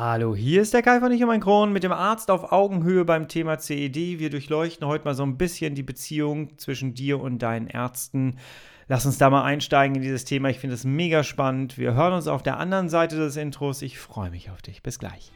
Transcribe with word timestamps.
Hallo, 0.00 0.36
hier 0.36 0.62
ist 0.62 0.74
der 0.74 0.82
Kai 0.82 1.00
von 1.00 1.10
Ich 1.10 1.20
und 1.22 1.26
mein 1.26 1.40
Kron 1.40 1.72
mit 1.72 1.82
dem 1.82 1.90
Arzt 1.90 2.30
auf 2.30 2.52
Augenhöhe 2.52 3.04
beim 3.04 3.26
Thema 3.26 3.58
CED. 3.58 4.20
Wir 4.20 4.30
durchleuchten 4.30 4.86
heute 4.86 5.04
mal 5.04 5.14
so 5.14 5.24
ein 5.24 5.36
bisschen 5.36 5.74
die 5.74 5.82
Beziehung 5.82 6.56
zwischen 6.56 6.94
dir 6.94 7.20
und 7.20 7.40
deinen 7.40 7.66
Ärzten. 7.66 8.36
Lass 8.86 9.06
uns 9.06 9.18
da 9.18 9.28
mal 9.28 9.42
einsteigen 9.42 9.96
in 9.96 10.02
dieses 10.02 10.24
Thema. 10.24 10.50
Ich 10.50 10.60
finde 10.60 10.74
es 10.74 10.84
mega 10.84 11.24
spannend. 11.24 11.78
Wir 11.78 11.94
hören 11.94 12.12
uns 12.12 12.28
auf 12.28 12.44
der 12.44 12.58
anderen 12.58 12.88
Seite 12.88 13.16
des 13.16 13.36
Intros. 13.36 13.82
Ich 13.82 13.98
freue 13.98 14.30
mich 14.30 14.50
auf 14.50 14.62
dich. 14.62 14.84
Bis 14.84 15.00
gleich. 15.00 15.32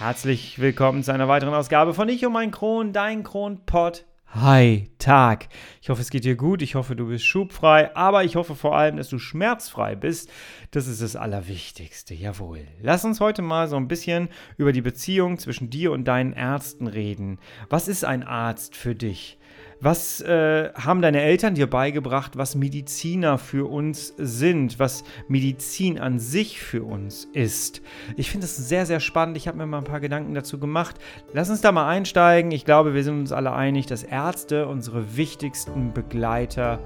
Herzlich 0.00 0.58
willkommen 0.58 1.02
zu 1.02 1.12
einer 1.12 1.28
weiteren 1.28 1.52
Ausgabe 1.52 1.92
von 1.92 2.08
Ich 2.08 2.24
und 2.24 2.32
mein 2.32 2.50
Kron, 2.50 2.94
dein 2.94 3.22
Kronpott. 3.22 4.06
Hi, 4.28 4.88
Tag. 4.96 5.48
Ich 5.82 5.90
hoffe, 5.90 6.00
es 6.00 6.08
geht 6.08 6.24
dir 6.24 6.36
gut. 6.36 6.62
Ich 6.62 6.74
hoffe, 6.74 6.96
du 6.96 7.08
bist 7.08 7.26
schubfrei. 7.26 7.94
Aber 7.94 8.24
ich 8.24 8.34
hoffe 8.34 8.54
vor 8.54 8.74
allem, 8.74 8.96
dass 8.96 9.10
du 9.10 9.18
schmerzfrei 9.18 9.96
bist. 9.96 10.30
Das 10.70 10.86
ist 10.86 11.02
das 11.02 11.16
Allerwichtigste. 11.16 12.14
Jawohl. 12.14 12.66
Lass 12.80 13.04
uns 13.04 13.20
heute 13.20 13.42
mal 13.42 13.68
so 13.68 13.76
ein 13.76 13.88
bisschen 13.88 14.30
über 14.56 14.72
die 14.72 14.80
Beziehung 14.80 15.38
zwischen 15.38 15.68
dir 15.68 15.92
und 15.92 16.04
deinen 16.04 16.32
Ärzten 16.32 16.86
reden. 16.86 17.38
Was 17.68 17.86
ist 17.86 18.02
ein 18.02 18.22
Arzt 18.22 18.76
für 18.76 18.94
dich? 18.94 19.38
Was 19.82 20.20
äh, 20.20 20.70
haben 20.74 21.00
deine 21.00 21.22
Eltern 21.22 21.54
dir 21.54 21.66
beigebracht, 21.66 22.36
was 22.36 22.54
Mediziner 22.54 23.38
für 23.38 23.70
uns 23.70 24.12
sind, 24.18 24.78
was 24.78 25.04
Medizin 25.26 25.98
an 25.98 26.18
sich 26.18 26.60
für 26.60 26.82
uns 26.82 27.24
ist? 27.32 27.80
Ich 28.16 28.30
finde 28.30 28.44
es 28.44 28.56
sehr, 28.56 28.84
sehr 28.84 29.00
spannend. 29.00 29.38
Ich 29.38 29.48
habe 29.48 29.56
mir 29.56 29.64
mal 29.64 29.78
ein 29.78 29.84
paar 29.84 30.00
Gedanken 30.00 30.34
dazu 30.34 30.58
gemacht. 30.58 30.96
Lass 31.32 31.48
uns 31.48 31.62
da 31.62 31.72
mal 31.72 31.88
einsteigen. 31.88 32.50
Ich 32.50 32.66
glaube, 32.66 32.92
wir 32.92 33.02
sind 33.02 33.20
uns 33.20 33.32
alle 33.32 33.52
einig, 33.52 33.86
dass 33.86 34.02
Ärzte 34.02 34.68
unsere 34.68 35.16
wichtigsten 35.16 35.94
Begleiter 35.94 36.78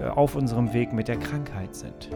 äh, 0.00 0.08
auf 0.08 0.34
unserem 0.34 0.72
Weg 0.72 0.92
mit 0.92 1.06
der 1.06 1.18
Krankheit 1.18 1.76
sind. 1.76 2.10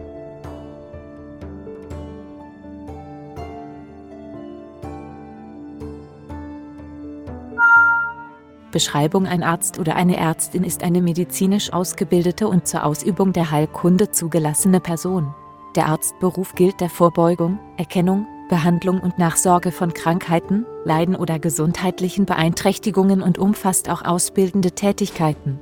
Beschreibung 8.79 9.27
Ein 9.27 9.43
Arzt 9.43 9.81
oder 9.81 9.97
eine 9.97 10.17
Ärztin 10.17 10.63
ist 10.63 10.85
eine 10.85 11.03
medizinisch 11.03 11.73
ausgebildete 11.73 12.47
und 12.47 12.69
zur 12.69 12.85
Ausübung 12.85 13.33
der 13.33 13.51
Heilkunde 13.51 14.13
zugelassene 14.13 14.79
Person. 14.79 15.35
Der 15.75 15.87
Arztberuf 15.87 16.55
gilt 16.55 16.81
der 16.81 16.89
Vorbeugung, 16.89 17.59
Erkennung, 17.77 18.25
Behandlung 18.49 19.01
und 19.01 19.19
Nachsorge 19.19 19.73
von 19.73 19.93
Krankheiten, 19.95 20.65
Leiden 20.85 21.17
oder 21.17 21.41
gesundheitlichen 21.41 22.25
Beeinträchtigungen 22.25 23.21
und 23.21 23.37
umfasst 23.37 23.91
auch 23.91 24.03
ausbildende 24.03 24.71
Tätigkeiten. 24.71 25.59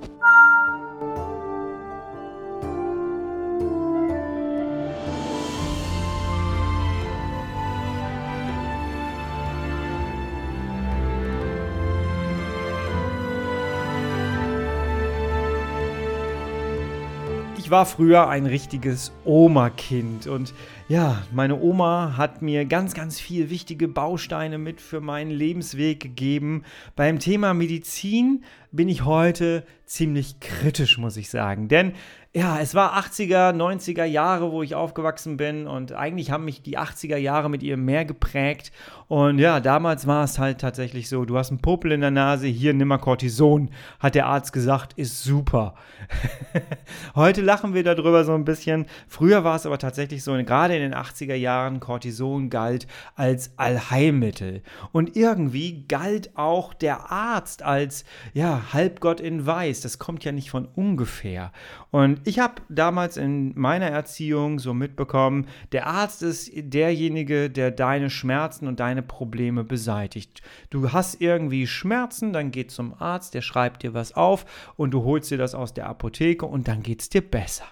Ich 17.67 17.73
war 17.73 17.85
früher 17.85 18.29
ein 18.29 18.47
richtiges 18.47 19.11
Oma-Kind 19.25 20.29
und 20.29 20.55
ja, 20.89 21.25
meine 21.33 21.61
Oma 21.61 22.15
hat 22.17 22.41
mir 22.41 22.65
ganz, 22.65 22.95
ganz 22.95 23.19
viel 23.19 23.51
wichtige 23.51 23.89
Bausteine 23.89 24.57
mit 24.57 24.81
für 24.81 25.01
meinen 25.01 25.33
Lebensweg 25.33 25.99
gegeben. 25.99 26.63
Beim 26.95 27.19
Thema 27.19 27.55
Medizin 27.55 28.45
bin 28.71 28.89
ich 28.89 29.05
heute 29.05 29.67
ziemlich 29.85 30.39
kritisch, 30.39 30.97
muss 30.97 31.17
ich 31.17 31.29
sagen. 31.29 31.67
Denn 31.67 31.95
ja, 32.37 32.61
es 32.61 32.75
war 32.75 32.99
80er, 32.99 33.55
90er 33.55 34.05
Jahre, 34.05 34.53
wo 34.53 34.63
ich 34.63 34.75
aufgewachsen 34.75 35.39
bin 35.39 35.67
und 35.67 35.93
eigentlich 35.93 36.31
haben 36.31 36.45
mich 36.45 36.61
die 36.61 36.79
80er 36.79 37.17
Jahre 37.17 37.49
mit 37.49 37.63
ihr 37.63 37.79
mehr 37.79 38.05
geprägt. 38.05 38.73
Und 39.09 39.39
ja, 39.39 39.59
damals 39.59 40.07
war 40.07 40.23
es 40.23 40.39
halt 40.39 40.61
tatsächlich 40.61 41.09
so, 41.09 41.25
du 41.25 41.39
hast 41.39 41.49
einen 41.49 41.63
Popel 41.63 41.93
in 41.93 42.03
der 42.03 42.11
Nase, 42.11 42.47
hier 42.47 42.75
nimm 42.75 42.89
mal 42.89 42.99
Cortison, 42.99 43.71
hat 44.01 44.15
der 44.15 44.27
Arzt 44.27 44.53
gesagt, 44.53 44.93
ist 44.99 45.25
super. 45.25 45.77
Heute 47.15 47.41
lachen 47.41 47.73
wir 47.73 47.85
darüber 47.85 48.25
so 48.25 48.35
ein 48.35 48.45
bisschen. 48.45 48.85
Früher 49.09 49.43
war 49.43 49.57
es 49.57 49.65
aber 49.65 49.79
tatsächlich 49.79 50.23
so, 50.23 50.35
gerade 50.35 50.77
in 50.77 50.83
den 50.83 50.95
80er 50.95 51.37
Jahren, 51.37 51.81
Cortison 51.81 52.51
galt 52.51 52.87
als 53.15 53.57
Allheilmittel. 53.57 54.63
Und 54.93 55.17
irgendwie 55.17 55.87
galt 55.89 56.37
auch 56.37 56.75
der 56.75 57.11
Arzt 57.11 57.63
als, 57.63 58.05
ja, 58.35 58.75
Halbgott 58.75 59.21
in 59.21 59.47
Weiß. 59.47 59.81
Das 59.81 59.99
kommt 59.99 60.23
ja 60.25 60.33
nicht 60.33 60.51
von 60.51 60.67
ungefähr. 60.67 61.53
Und 61.93 62.26
ich 62.27 62.41
habe 62.41 62.63
damals 62.69 63.17
in 63.17 63.53
meiner 63.59 63.87
Erziehung 63.87 64.59
so 64.59 64.75
mitbekommen, 64.75 65.47
der 65.71 65.87
Arzt 65.87 66.23
ist 66.23 66.51
derjenige, 66.55 67.49
der 67.51 67.71
deine 67.71 68.11
Schmerzen 68.11 68.67
und 68.67 68.81
deine 68.81 69.03
Probleme 69.03 69.63
beseitigt. 69.63 70.43
Du 70.71 70.93
hast 70.93 71.21
irgendwie 71.21 71.67
Schmerzen, 71.69 72.33
dann 72.33 72.51
geh 72.51 72.67
zum 72.67 72.95
Arzt, 73.01 73.35
der 73.35 73.43
schreibt 73.43 73.85
dir 73.85 73.95
was 73.95 74.15
auf 74.15 74.45
und 74.77 74.91
du 74.91 75.05
holst 75.05 75.31
dir 75.31 75.39
das 75.39 75.55
aus 75.55 75.73
der 75.73 75.87
Apotheke 75.87 76.47
und 76.47 76.67
dann 76.67 76.83
geht 76.83 77.01
es 77.01 77.09
dir 77.09 77.23
besser. 77.23 77.67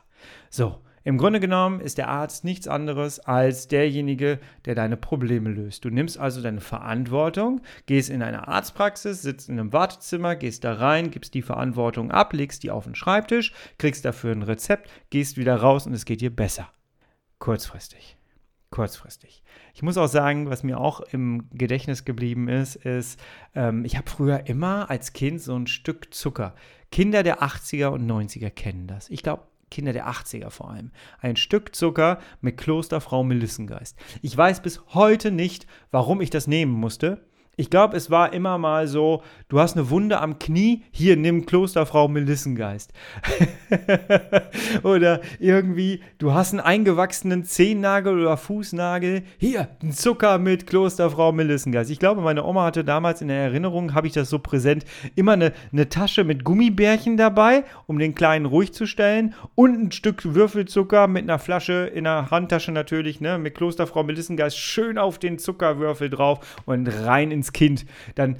So, 0.50 0.78
im 1.04 1.18
Grunde 1.18 1.38
genommen 1.38 1.80
ist 1.80 1.98
der 1.98 2.08
Arzt 2.08 2.44
nichts 2.44 2.66
anderes 2.66 3.20
als 3.20 3.68
derjenige, 3.68 4.38
der 4.64 4.74
deine 4.74 4.96
Probleme 4.96 5.50
löst. 5.50 5.84
Du 5.84 5.90
nimmst 5.90 6.18
also 6.18 6.40
deine 6.40 6.62
Verantwortung, 6.62 7.60
gehst 7.84 8.08
in 8.08 8.22
eine 8.22 8.48
Arztpraxis, 8.48 9.20
sitzt 9.20 9.50
in 9.50 9.58
einem 9.58 9.74
Wartezimmer, 9.74 10.34
gehst 10.34 10.64
da 10.64 10.72
rein, 10.72 11.10
gibst 11.10 11.34
die 11.34 11.42
Verantwortung 11.42 12.10
ab, 12.10 12.32
legst 12.32 12.62
die 12.62 12.70
auf 12.70 12.84
den 12.84 12.94
Schreibtisch, 12.94 13.52
kriegst 13.76 14.06
dafür 14.06 14.32
ein 14.32 14.42
Rezept, 14.42 14.90
gehst 15.10 15.36
wieder 15.36 15.56
raus 15.56 15.86
und 15.86 15.92
es 15.92 16.06
geht 16.06 16.22
dir 16.22 16.34
besser. 16.34 16.70
Kurzfristig. 17.38 18.16
Kurzfristig. 18.70 19.44
Ich 19.74 19.82
muss 19.82 19.98
auch 19.98 20.08
sagen, 20.08 20.48
was 20.48 20.62
mir 20.62 20.80
auch 20.80 21.00
im 21.00 21.48
Gedächtnis 21.52 22.04
geblieben 22.04 22.48
ist, 22.48 22.76
ist, 22.76 23.20
ähm, 23.54 23.84
ich 23.84 23.96
habe 23.96 24.10
früher 24.10 24.46
immer 24.46 24.90
als 24.90 25.12
Kind 25.12 25.40
so 25.40 25.54
ein 25.54 25.66
Stück 25.66 26.14
Zucker. 26.14 26.54
Kinder 26.90 27.22
der 27.22 27.42
80er 27.42 27.88
und 27.88 28.10
90er 28.10 28.50
kennen 28.50 28.86
das. 28.86 29.10
Ich 29.10 29.22
glaube, 29.22 29.42
Kinder 29.74 29.92
der 29.92 30.08
80er 30.08 30.50
vor 30.50 30.70
allem. 30.70 30.92
Ein 31.20 31.34
Stück 31.34 31.74
Zucker 31.74 32.20
mit 32.40 32.56
Klosterfrau 32.56 33.24
Melissengeist. 33.24 33.98
Ich 34.22 34.36
weiß 34.36 34.62
bis 34.62 34.80
heute 34.94 35.32
nicht, 35.32 35.66
warum 35.90 36.20
ich 36.20 36.30
das 36.30 36.46
nehmen 36.46 36.72
musste. 36.72 37.26
Ich 37.56 37.70
glaube, 37.70 37.96
es 37.96 38.10
war 38.10 38.32
immer 38.32 38.58
mal 38.58 38.88
so, 38.88 39.22
du 39.48 39.60
hast 39.60 39.76
eine 39.76 39.90
Wunde 39.90 40.20
am 40.20 40.38
Knie, 40.38 40.82
hier 40.90 41.16
nimm 41.16 41.46
Klosterfrau 41.46 42.08
Melissengeist. 42.08 42.92
oder 44.82 45.20
irgendwie, 45.38 46.00
du 46.18 46.32
hast 46.32 46.52
einen 46.52 46.60
eingewachsenen 46.60 47.44
Zehennagel 47.44 48.20
oder 48.20 48.36
Fußnagel, 48.36 49.22
hier, 49.38 49.68
ein 49.82 49.92
Zucker 49.92 50.38
mit 50.38 50.66
Klosterfrau 50.66 51.32
Melissengeist. 51.32 51.90
Ich 51.90 51.98
glaube, 51.98 52.22
meine 52.22 52.44
Oma 52.44 52.64
hatte 52.64 52.84
damals 52.84 53.22
in 53.22 53.28
der 53.28 53.38
Erinnerung, 53.38 53.94
habe 53.94 54.06
ich 54.06 54.12
das 54.12 54.30
so 54.30 54.38
präsent, 54.38 54.84
immer 55.14 55.32
eine, 55.32 55.52
eine 55.72 55.88
Tasche 55.88 56.24
mit 56.24 56.44
Gummibärchen 56.44 57.16
dabei, 57.16 57.64
um 57.86 57.98
den 57.98 58.14
Kleinen 58.14 58.46
ruhig 58.46 58.72
zu 58.72 58.86
stellen 58.86 59.34
und 59.54 59.80
ein 59.80 59.92
Stück 59.92 60.34
Würfelzucker 60.34 61.06
mit 61.06 61.22
einer 61.22 61.38
Flasche 61.38 61.90
in 61.94 62.04
der 62.04 62.30
Handtasche 62.30 62.72
natürlich, 62.72 63.20
ne, 63.20 63.38
mit 63.38 63.54
Klosterfrau 63.54 64.02
Melissengeist 64.02 64.58
schön 64.58 64.98
auf 64.98 65.18
den 65.18 65.38
Zuckerwürfel 65.38 66.10
drauf 66.10 66.62
und 66.66 66.88
rein 66.88 67.30
ins 67.30 67.43
ins 67.44 67.52
Kind, 67.52 67.84
dann 68.14 68.36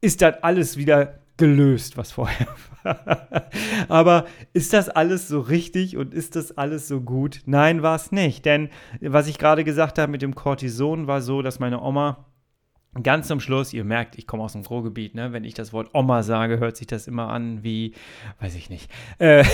ist 0.00 0.22
das 0.22 0.42
alles 0.42 0.76
wieder 0.76 1.20
gelöst, 1.36 1.96
was 1.96 2.12
vorher 2.12 2.46
war. 2.82 3.50
Aber 3.88 4.26
ist 4.52 4.72
das 4.72 4.88
alles 4.88 5.28
so 5.28 5.40
richtig 5.40 5.96
und 5.96 6.14
ist 6.14 6.36
das 6.36 6.56
alles 6.56 6.88
so 6.88 7.00
gut? 7.00 7.40
Nein, 7.44 7.82
war 7.82 7.96
es 7.96 8.12
nicht. 8.12 8.46
Denn 8.46 8.70
was 9.00 9.26
ich 9.26 9.38
gerade 9.38 9.64
gesagt 9.64 9.98
habe 9.98 10.10
mit 10.10 10.22
dem 10.22 10.34
Cortison 10.34 11.06
war 11.06 11.20
so, 11.20 11.42
dass 11.42 11.58
meine 11.58 11.82
Oma 11.82 12.26
Ganz 13.02 13.28
zum 13.28 13.40
Schluss, 13.40 13.72
ihr 13.72 13.84
merkt, 13.84 14.16
ich 14.16 14.26
komme 14.26 14.42
aus 14.42 14.52
dem 14.52 14.62
Ruhrgebiet, 14.62 15.14
ne? 15.14 15.32
wenn 15.32 15.44
ich 15.44 15.54
das 15.54 15.72
Wort 15.72 15.90
Oma 15.92 16.22
sage, 16.22 16.58
hört 16.60 16.76
sich 16.76 16.86
das 16.86 17.06
immer 17.06 17.28
an 17.28 17.62
wie, 17.62 17.92
weiß 18.40 18.54
ich 18.54 18.70
nicht. 18.70 18.90
Äh, 19.18 19.44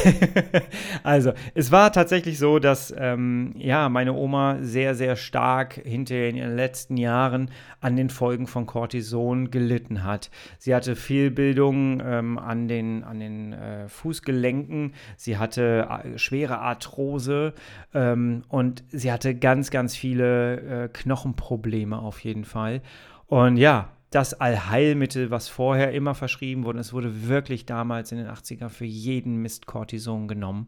also, 1.02 1.32
es 1.54 1.72
war 1.72 1.92
tatsächlich 1.92 2.38
so, 2.38 2.58
dass 2.58 2.94
ähm, 2.96 3.54
ja, 3.56 3.88
meine 3.88 4.12
Oma 4.12 4.58
sehr, 4.60 4.94
sehr 4.94 5.16
stark 5.16 5.74
hinter 5.74 6.28
in 6.28 6.36
ihren 6.36 6.56
letzten 6.56 6.96
Jahren 6.96 7.50
an 7.80 7.96
den 7.96 8.10
Folgen 8.10 8.46
von 8.46 8.66
Cortison 8.66 9.50
gelitten 9.50 10.04
hat. 10.04 10.30
Sie 10.58 10.74
hatte 10.74 10.94
Fehlbildungen 10.94 12.02
ähm, 12.04 12.38
an 12.38 12.68
den, 12.68 13.02
an 13.02 13.18
den 13.18 13.52
äh, 13.52 13.88
Fußgelenken, 13.88 14.94
sie 15.16 15.38
hatte 15.38 15.88
äh, 16.04 16.18
schwere 16.18 16.58
Arthrose 16.58 17.54
ähm, 17.92 18.44
und 18.48 18.84
sie 18.90 19.10
hatte 19.10 19.34
ganz, 19.34 19.70
ganz 19.70 19.96
viele 19.96 20.84
äh, 20.84 20.88
Knochenprobleme 20.88 21.98
auf 21.98 22.20
jeden 22.20 22.44
Fall. 22.44 22.82
Und 23.32 23.56
ja, 23.56 23.88
das 24.10 24.34
Allheilmittel, 24.34 25.30
was 25.30 25.48
vorher 25.48 25.92
immer 25.92 26.14
verschrieben 26.14 26.64
wurde. 26.64 26.80
Es 26.80 26.92
wurde 26.92 27.28
wirklich 27.28 27.64
damals 27.64 28.12
in 28.12 28.18
den 28.18 28.28
80ern 28.28 28.68
für 28.68 28.84
jeden 28.84 29.36
Mist 29.36 29.64
Cortison 29.64 30.28
genommen, 30.28 30.66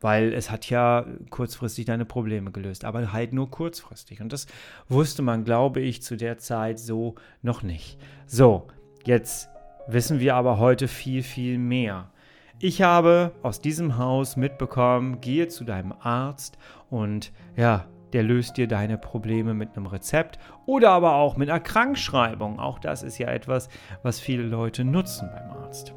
weil 0.00 0.32
es 0.32 0.50
hat 0.50 0.68
ja 0.70 1.06
kurzfristig 1.30 1.84
deine 1.84 2.04
Probleme 2.04 2.50
gelöst, 2.50 2.84
aber 2.84 3.12
halt 3.12 3.32
nur 3.32 3.48
kurzfristig. 3.48 4.20
Und 4.20 4.32
das 4.32 4.48
wusste 4.88 5.22
man, 5.22 5.44
glaube 5.44 5.78
ich, 5.82 6.02
zu 6.02 6.16
der 6.16 6.38
Zeit 6.38 6.80
so 6.80 7.14
noch 7.42 7.62
nicht. 7.62 7.96
So, 8.26 8.66
jetzt 9.06 9.48
wissen 9.86 10.18
wir 10.18 10.34
aber 10.34 10.58
heute 10.58 10.88
viel, 10.88 11.22
viel 11.22 11.58
mehr. 11.58 12.10
Ich 12.58 12.82
habe 12.82 13.30
aus 13.44 13.60
diesem 13.60 13.98
Haus 13.98 14.36
mitbekommen, 14.36 15.20
gehe 15.20 15.46
zu 15.46 15.62
deinem 15.62 15.92
Arzt 15.92 16.58
und 16.90 17.30
ja, 17.54 17.86
der 18.12 18.22
löst 18.22 18.56
dir 18.56 18.68
deine 18.68 18.98
Probleme 18.98 19.54
mit 19.54 19.76
einem 19.76 19.86
Rezept 19.86 20.38
oder 20.66 20.90
aber 20.90 21.14
auch 21.14 21.36
mit 21.36 21.50
einer 21.50 21.60
Krankschreibung. 21.60 22.58
Auch 22.58 22.78
das 22.78 23.02
ist 23.02 23.18
ja 23.18 23.28
etwas, 23.28 23.68
was 24.02 24.20
viele 24.20 24.42
Leute 24.42 24.84
nutzen 24.84 25.28
beim 25.32 25.50
Arzt. 25.50 25.94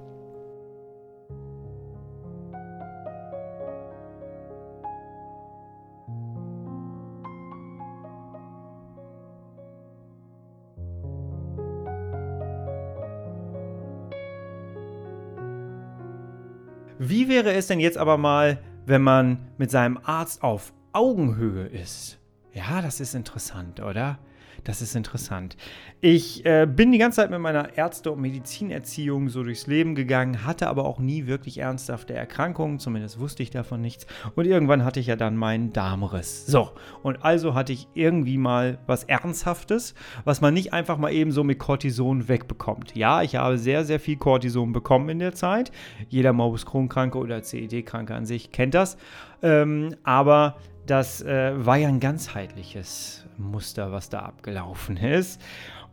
Wie 17.00 17.28
wäre 17.28 17.52
es 17.52 17.68
denn 17.68 17.82
jetzt 17.82 17.98
aber 17.98 18.18
mal, 18.18 18.60
wenn 18.86 19.02
man 19.02 19.50
mit 19.58 19.70
seinem 19.70 20.00
Arzt 20.04 20.42
auf 20.42 20.72
Augenhöhe 20.94 21.66
ist. 21.66 22.20
Ja, 22.54 22.82
das 22.82 23.00
ist 23.00 23.16
interessant, 23.16 23.80
oder? 23.82 24.20
Das 24.64 24.82
ist 24.82 24.96
interessant. 24.96 25.58
Ich 26.00 26.46
äh, 26.46 26.66
bin 26.66 26.92
die 26.92 26.98
ganze 26.98 27.18
Zeit 27.18 27.32
mit 27.32 27.40
meiner 27.40 27.78
Ärzte- 27.78 28.12
und 28.12 28.22
Medizinerziehung 28.22 29.28
so 29.28 29.44
durchs 29.44 29.68
Leben 29.68 29.94
gegangen, 29.96 30.46
hatte 30.46 30.68
aber 30.68 30.86
auch 30.86 31.00
nie 31.00 31.28
wirklich 31.28 31.58
ernsthafte 31.58 32.14
Erkrankungen, 32.14 32.80
zumindest 32.80 33.20
wusste 33.20 33.44
ich 33.44 33.50
davon 33.50 33.82
nichts. 33.82 34.06
Und 34.36 34.46
irgendwann 34.46 34.86
hatte 34.86 35.00
ich 35.00 35.08
ja 35.08 35.16
dann 35.16 35.36
meinen 35.36 35.74
Darmriss. 35.74 36.46
So, 36.46 36.72
und 37.02 37.24
also 37.24 37.56
hatte 37.56 37.74
ich 37.74 37.88
irgendwie 37.94 38.38
mal 38.38 38.78
was 38.86 39.04
Ernsthaftes, 39.04 39.96
was 40.24 40.40
man 40.40 40.54
nicht 40.54 40.72
einfach 40.72 40.98
mal 40.98 41.12
eben 41.12 41.32
so 41.32 41.44
mit 41.44 41.60
Cortison 41.60 42.30
wegbekommt. 42.30 42.96
Ja, 42.96 43.22
ich 43.22 43.36
habe 43.36 43.58
sehr, 43.58 43.84
sehr 43.84 44.00
viel 44.00 44.18
Cortison 44.18 44.72
bekommen 44.72 45.10
in 45.10 45.20
der 45.20 45.34
Zeit. 45.34 45.72
Jeder 46.08 46.32
Morbus 46.32 46.66
Crohn-Kranke 46.66 47.18
oder 47.18 47.42
CED-Kranke 47.42 48.16
an 48.16 48.26
sich 48.26 48.52
kennt 48.52 48.76
das. 48.76 48.98
Ähm, 49.42 49.96
aber 50.04 50.56
das 50.86 51.22
äh, 51.22 51.54
war 51.66 51.78
ja 51.78 51.88
ein 51.88 52.00
ganzheitliches 52.00 53.26
Muster, 53.38 53.92
was 53.92 54.10
da 54.10 54.20
abgelaufen 54.20 54.98
ist. 54.98 55.42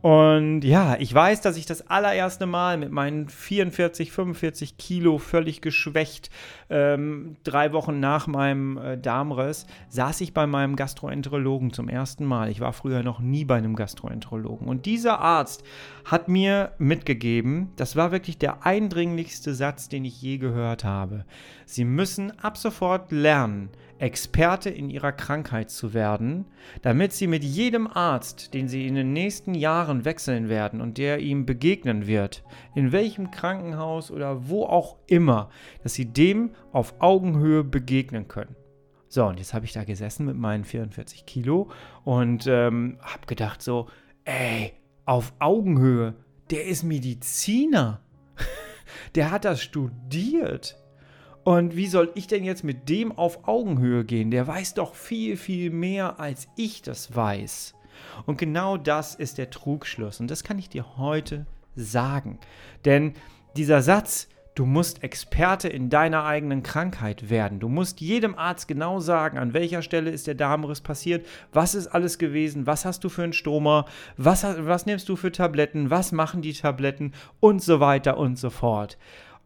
Und 0.01 0.61
ja, 0.61 0.97
ich 0.99 1.13
weiß, 1.13 1.41
dass 1.41 1.57
ich 1.57 1.67
das 1.67 1.87
allererste 1.87 2.47
Mal 2.47 2.77
mit 2.77 2.91
meinen 2.91 3.29
44, 3.29 4.11
45 4.11 4.77
Kilo 4.77 5.19
völlig 5.19 5.61
geschwächt, 5.61 6.31
ähm, 6.71 7.35
drei 7.43 7.71
Wochen 7.71 7.99
nach 7.99 8.25
meinem 8.25 8.77
äh, 8.77 8.97
Darmriss, 8.97 9.67
saß 9.89 10.21
ich 10.21 10.33
bei 10.33 10.47
meinem 10.47 10.75
Gastroenterologen 10.75 11.71
zum 11.71 11.87
ersten 11.87 12.25
Mal. 12.25 12.49
Ich 12.49 12.61
war 12.61 12.73
früher 12.73 13.03
noch 13.03 13.19
nie 13.19 13.45
bei 13.45 13.57
einem 13.57 13.75
Gastroenterologen. 13.75 14.67
Und 14.67 14.87
dieser 14.87 15.19
Arzt 15.19 15.63
hat 16.03 16.27
mir 16.27 16.71
mitgegeben, 16.79 17.69
das 17.75 17.95
war 17.95 18.11
wirklich 18.11 18.39
der 18.39 18.65
eindringlichste 18.65 19.53
Satz, 19.53 19.87
den 19.87 20.03
ich 20.03 20.19
je 20.19 20.39
gehört 20.39 20.83
habe. 20.83 21.25
Sie 21.67 21.85
müssen 21.85 22.37
ab 22.39 22.57
sofort 22.57 23.11
lernen, 23.11 23.69
Experte 24.01 24.71
in 24.71 24.89
ihrer 24.89 25.11
Krankheit 25.11 25.69
zu 25.69 25.93
werden, 25.93 26.45
damit 26.81 27.13
sie 27.13 27.27
mit 27.27 27.43
jedem 27.43 27.85
Arzt, 27.87 28.53
den 28.53 28.67
sie 28.67 28.87
in 28.87 28.95
den 28.95 29.13
nächsten 29.13 29.53
Jahren 29.53 30.05
wechseln 30.05 30.49
werden 30.49 30.81
und 30.81 30.97
der 30.97 31.19
ihm 31.19 31.45
begegnen 31.45 32.07
wird, 32.07 32.43
in 32.73 32.91
welchem 32.91 33.29
Krankenhaus 33.29 34.09
oder 34.09 34.49
wo 34.49 34.65
auch 34.65 34.97
immer, 35.05 35.49
dass 35.83 35.93
sie 35.93 36.05
dem 36.05 36.55
auf 36.71 36.95
Augenhöhe 36.99 37.63
begegnen 37.63 38.27
können. 38.27 38.55
So, 39.07 39.25
und 39.25 39.37
jetzt 39.37 39.53
habe 39.53 39.65
ich 39.65 39.73
da 39.73 39.83
gesessen 39.83 40.25
mit 40.25 40.37
meinen 40.37 40.63
44 40.63 41.25
Kilo 41.25 41.69
und 42.03 42.47
ähm, 42.47 42.97
habe 43.01 43.27
gedacht 43.27 43.61
so, 43.61 43.87
ey, 44.23 44.73
auf 45.05 45.33
Augenhöhe, 45.37 46.15
der 46.49 46.65
ist 46.65 46.83
Mediziner. 46.83 48.01
der 49.15 49.29
hat 49.29 49.45
das 49.45 49.61
studiert. 49.61 50.80
Und 51.43 51.75
wie 51.75 51.87
soll 51.87 52.11
ich 52.15 52.27
denn 52.27 52.43
jetzt 52.43 52.63
mit 52.63 52.87
dem 52.89 53.11
auf 53.11 53.47
Augenhöhe 53.47 54.05
gehen? 54.05 54.31
Der 54.31 54.45
weiß 54.45 54.75
doch 54.75 54.93
viel, 54.93 55.37
viel 55.37 55.71
mehr, 55.71 56.19
als 56.19 56.47
ich 56.55 56.81
das 56.81 57.15
weiß. 57.15 57.73
Und 58.25 58.37
genau 58.37 58.77
das 58.77 59.15
ist 59.15 59.37
der 59.37 59.49
Trugschluss. 59.49 60.19
Und 60.19 60.29
das 60.29 60.43
kann 60.43 60.59
ich 60.59 60.69
dir 60.69 60.97
heute 60.97 61.45
sagen. 61.75 62.39
Denn 62.85 63.13
dieser 63.55 63.81
Satz, 63.81 64.27
du 64.55 64.65
musst 64.65 65.03
Experte 65.03 65.67
in 65.67 65.89
deiner 65.89 66.25
eigenen 66.25 66.61
Krankheit 66.61 67.29
werden. 67.29 67.59
Du 67.59 67.69
musst 67.69 68.01
jedem 68.01 68.35
Arzt 68.37 68.67
genau 68.67 68.99
sagen, 68.99 69.37
an 69.37 69.53
welcher 69.53 69.81
Stelle 69.81 70.11
ist 70.11 70.27
der 70.27 70.35
Darmriss 70.35 70.81
passiert, 70.81 71.25
was 71.53 71.73
ist 71.73 71.87
alles 71.87 72.17
gewesen, 72.17 72.67
was 72.67 72.85
hast 72.85 73.03
du 73.03 73.09
für 73.09 73.23
einen 73.23 73.33
Stoma, 73.33 73.85
was, 74.17 74.43
was 74.43 74.85
nimmst 74.85 75.09
du 75.09 75.15
für 75.15 75.31
Tabletten, 75.31 75.89
was 75.89 76.11
machen 76.11 76.41
die 76.41 76.53
Tabletten 76.53 77.13
und 77.39 77.63
so 77.63 77.79
weiter 77.79 78.17
und 78.17 78.37
so 78.37 78.49
fort. 78.49 78.97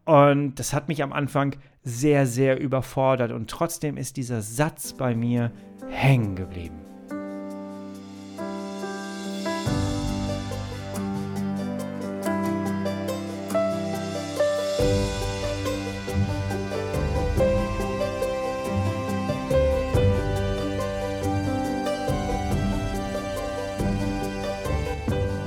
Und 0.06 0.56
das 0.56 0.74
hat 0.74 0.88
mich 0.88 1.02
am 1.02 1.14
Anfang 1.14 1.56
sehr, 1.86 2.26
sehr 2.26 2.60
überfordert. 2.60 3.32
Und 3.32 3.50
trotzdem 3.50 3.96
ist 3.96 4.18
dieser 4.18 4.42
Satz 4.42 4.94
bei 4.94 5.16
mir 5.16 5.52
hängen 5.88 6.36
geblieben. 6.36 6.82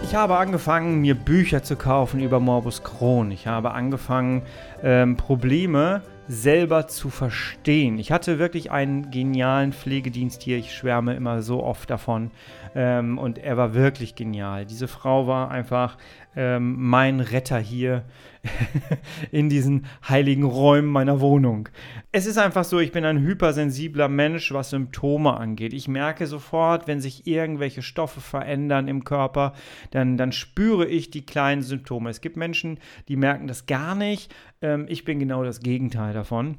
Ich 0.05 0.15
habe 0.15 0.39
angefangen, 0.39 1.01
mir 1.01 1.15
Bücher 1.15 1.63
zu 1.63 1.77
kaufen 1.77 2.21
über 2.21 2.41
Morbus 2.41 2.83
Crohn. 2.83 3.31
Ich 3.31 3.47
habe 3.47 3.73
angefangen, 3.73 4.43
ähm, 4.83 5.17
Probleme 5.17 6.03
selber 6.29 6.87
zu 6.89 7.09
verstehen. 7.09 7.99
Ich 7.99 8.13
hatte 8.13 8.39
wirklich 8.39 8.71
einen 8.71 9.11
genialen 9.11 9.73
Pflegedienst 9.73 10.43
hier. 10.43 10.59
Ich 10.59 10.75
schwärme 10.75 11.15
immer 11.15 11.43
so 11.43 11.65
oft 11.65 11.89
davon. 11.89 12.31
Ähm, 12.75 13.19
und 13.19 13.39
er 13.39 13.57
war 13.57 13.75
wirklich 13.75 14.15
genial. 14.15 14.67
Diese 14.67 14.89
Frau 14.89 15.27
war 15.27 15.51
einfach 15.51 15.97
ähm, 16.39 16.77
mein 16.79 17.19
Retter 17.19 17.59
hier 17.59 18.05
in 19.33 19.49
diesen 19.49 19.87
heiligen 20.09 20.45
Räumen 20.45 20.87
meiner 20.87 21.21
Wohnung. 21.21 21.69
Es 22.13 22.27
ist 22.27 22.39
einfach 22.39 22.63
so, 22.63 22.79
ich 22.79 22.93
bin 22.93 23.05
ein 23.05 23.19
hypersensibler 23.21 24.09
Mensch, 24.09 24.53
was 24.53 24.71
Symptome 24.71 25.37
angeht. 25.37 25.73
Ich 25.73 25.89
merke 25.89 26.29
sofort, 26.29 26.87
wenn 26.87 27.01
sich 27.01 27.27
irgendwelche 27.27 27.83
Stoffe 27.83 28.21
verändern 28.21 28.87
im 28.87 29.03
Körper, 29.03 29.53
dann, 29.91 30.17
dann 30.17 30.31
spüre 30.31 30.87
ich 30.87 31.11
die 31.11 31.27
kleinen 31.27 31.63
Symptome. 31.63 32.09
Es 32.09 32.21
gibt 32.21 32.37
Menschen, 32.37 32.79
die 33.09 33.17
merken 33.17 33.49
das 33.49 33.67
gar 33.67 33.97
nicht. 33.97 34.33
Ähm, 34.63 34.87
ich 34.89 35.05
bin 35.05 35.19
genau 35.19 35.43
das 35.43 35.59
Gegenteil 35.59 36.15
davon. 36.15 36.59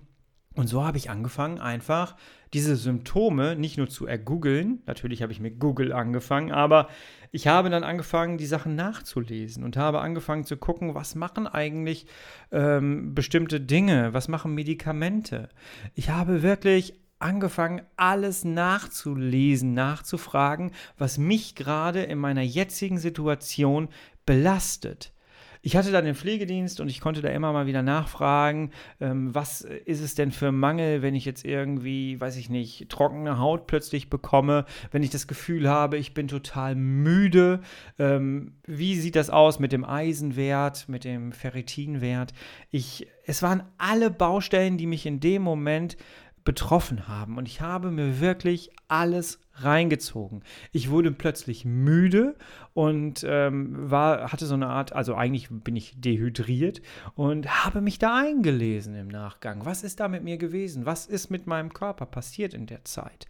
Und 0.60 0.68
so 0.68 0.84
habe 0.84 0.98
ich 0.98 1.10
angefangen, 1.10 1.58
einfach 1.62 2.18
diese 2.54 2.76
Symptome 2.76 3.56
nicht 3.56 3.78
nur 3.78 3.88
zu 3.88 4.06
ergoogeln, 4.06 4.84
natürlich 4.88 5.22
habe 5.22 5.32
ich 5.32 5.40
mit 5.40 5.58
Google 5.58 5.94
angefangen, 5.94 6.52
aber 6.52 6.90
ich 7.32 7.48
habe 7.48 7.70
dann 7.70 7.86
angefangen, 7.86 8.38
die 8.38 8.46
Sachen 8.46 8.76
nachzulesen 8.76 9.64
und 9.64 9.78
habe 9.78 10.02
angefangen 10.02 10.44
zu 10.44 10.58
gucken, 10.58 10.96
was 10.96 11.16
machen 11.16 11.48
eigentlich 11.48 12.08
ähm, 12.52 13.16
bestimmte 13.16 13.62
Dinge, 13.62 14.14
was 14.14 14.28
machen 14.28 14.54
Medikamente. 14.54 15.48
Ich 15.96 16.10
habe 16.10 16.44
wirklich 16.44 17.00
angefangen, 17.20 17.84
alles 17.96 18.44
nachzulesen, 18.44 19.74
nachzufragen, 19.74 20.72
was 20.98 21.18
mich 21.18 21.56
gerade 21.56 22.04
in 22.04 22.18
meiner 22.18 22.42
jetzigen 22.42 22.98
Situation 22.98 23.88
belastet 24.26 25.14
ich 25.62 25.76
hatte 25.76 25.92
dann 25.92 26.06
den 26.06 26.16
Pflegedienst 26.16 26.80
und 26.80 26.90
ich 26.90 27.02
konnte 27.02 27.22
da 27.22 27.30
immer 27.30 27.52
mal 27.52 27.66
wieder 27.66 27.82
nachfragen, 27.82 28.72
ähm, 29.02 29.34
was 29.36 29.62
ist 29.62 30.02
es 30.02 30.16
denn 30.16 30.32
für 30.32 30.52
Mangel, 30.52 31.02
wenn 31.02 31.16
ich 31.16 31.26
jetzt 31.26 31.44
irgendwie, 31.46 32.20
weiß 32.20 32.38
ich 32.38 32.50
nicht, 32.50 32.90
trockene 32.90 33.40
Haut 33.40 33.68
plötzlich 33.68 34.10
bekomme, 34.10 34.66
wenn 34.92 35.04
ich 35.04 35.10
das 35.10 35.28
Gefühl 35.28 35.68
habe, 35.68 35.98
ich 35.98 36.14
bin 36.14 36.28
total 36.28 36.76
müde. 36.76 37.60
Ähm, 37.98 38.54
wie 38.66 38.96
sieht 38.96 39.16
das 39.16 39.30
aus 39.30 39.60
mit 39.60 39.72
dem 39.72 39.84
Eisenwert, 39.84 40.88
mit 40.88 41.04
dem 41.04 41.34
Ferritinwert? 41.34 42.34
Ich, 42.72 43.08
es 43.26 43.42
waren 43.42 43.64
alle 43.78 44.12
Baustellen, 44.12 44.78
die 44.78 44.88
mich 44.88 45.06
in 45.06 45.20
dem 45.20 45.42
Moment 45.42 45.98
betroffen 46.44 47.08
haben. 47.08 47.38
Und 47.38 47.48
ich 47.48 47.62
habe 47.62 47.92
mir 47.92 48.20
wirklich 48.20 48.72
alles 48.88 49.40
reingezogen. 49.54 50.44
Ich 50.72 50.90
wurde 50.90 51.12
plötzlich 51.12 51.66
müde 51.66 52.36
und 52.74 53.26
ähm, 53.28 53.92
war, 53.92 54.32
hatte 54.32 54.46
so 54.46 54.54
eine 54.54 54.68
Art, 54.68 54.94
also 54.94 55.16
eigentlich 55.16 55.50
bin 55.50 55.76
ich 55.76 56.00
dehydriert 56.00 56.82
und 57.16 57.66
habe 57.66 57.82
mich 57.82 58.00
da 58.00 58.18
eingelesen 58.18 58.96
im 58.96 59.08
Nachgang. 59.08 59.66
Was 59.66 59.84
ist 59.84 60.00
da 60.00 60.08
mit 60.08 60.24
mir 60.24 60.38
gewesen? 60.38 60.86
Was 60.86 61.06
ist 61.06 61.30
mit 61.30 61.48
meinem 61.48 61.74
Körper 61.74 62.06
passiert 62.06 62.54
in 62.54 62.68
der 62.68 62.86
Zeit? 62.86 63.28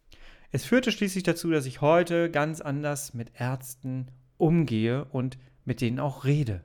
Es 0.51 0.65
führte 0.65 0.91
schließlich 0.91 1.23
dazu, 1.23 1.51
dass 1.51 1.65
ich 1.65 1.81
heute 1.81 2.31
ganz 2.31 2.61
anders 2.61 3.13
mit 3.13 3.31
Ärzten 3.39 4.07
umgehe 4.37 5.05
und 5.05 5.37
mit 5.65 5.81
denen 5.81 5.99
auch 5.99 6.25
rede. 6.25 6.63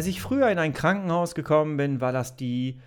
Als 0.00 0.06
ich 0.06 0.22
früher 0.22 0.48
in 0.48 0.58
ein 0.58 0.72
Krankenhaus 0.72 1.34
gekommen 1.34 1.76
bin, 1.76 2.00
war 2.00 2.10
das 2.10 2.34
die 2.34 2.80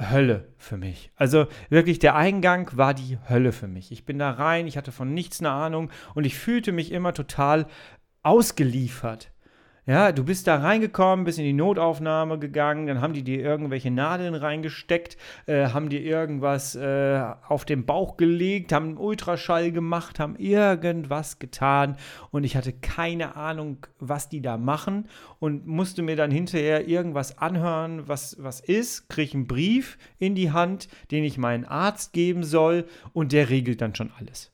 Hölle 0.00 0.48
für 0.56 0.76
mich. 0.76 1.12
Also 1.14 1.46
wirklich, 1.68 2.00
der 2.00 2.16
Eingang 2.16 2.68
war 2.76 2.92
die 2.92 3.20
Hölle 3.28 3.52
für 3.52 3.68
mich. 3.68 3.92
Ich 3.92 4.04
bin 4.04 4.18
da 4.18 4.32
rein, 4.32 4.66
ich 4.66 4.76
hatte 4.76 4.90
von 4.90 5.14
nichts 5.14 5.38
eine 5.38 5.52
Ahnung 5.52 5.92
und 6.16 6.26
ich 6.26 6.36
fühlte 6.36 6.72
mich 6.72 6.90
immer 6.90 7.14
total 7.14 7.68
ausgeliefert. 8.24 9.30
Ja, 9.88 10.10
du 10.10 10.24
bist 10.24 10.48
da 10.48 10.56
reingekommen, 10.56 11.24
bist 11.24 11.38
in 11.38 11.44
die 11.44 11.52
Notaufnahme 11.52 12.40
gegangen, 12.40 12.88
dann 12.88 13.00
haben 13.00 13.12
die 13.12 13.22
dir 13.22 13.38
irgendwelche 13.38 13.92
Nadeln 13.92 14.34
reingesteckt, 14.34 15.16
äh, 15.46 15.68
haben 15.68 15.90
dir 15.90 16.00
irgendwas 16.00 16.74
äh, 16.74 17.22
auf 17.46 17.64
den 17.64 17.86
Bauch 17.86 18.16
gelegt, 18.16 18.72
haben 18.72 18.86
einen 18.86 18.96
Ultraschall 18.96 19.70
gemacht, 19.70 20.18
haben 20.18 20.34
irgendwas 20.34 21.38
getan 21.38 21.96
und 22.32 22.42
ich 22.42 22.56
hatte 22.56 22.72
keine 22.72 23.36
Ahnung, 23.36 23.86
was 24.00 24.28
die 24.28 24.42
da 24.42 24.56
machen 24.56 25.08
und 25.38 25.68
musste 25.68 26.02
mir 26.02 26.16
dann 26.16 26.32
hinterher 26.32 26.88
irgendwas 26.88 27.38
anhören, 27.38 28.08
was, 28.08 28.36
was 28.40 28.58
ist, 28.58 29.08
kriege 29.08 29.34
einen 29.34 29.46
Brief 29.46 29.98
in 30.18 30.34
die 30.34 30.50
Hand, 30.50 30.88
den 31.12 31.22
ich 31.22 31.38
meinen 31.38 31.64
Arzt 31.64 32.12
geben 32.12 32.42
soll 32.42 32.86
und 33.12 33.30
der 33.30 33.50
regelt 33.50 33.80
dann 33.82 33.94
schon 33.94 34.10
alles. 34.18 34.50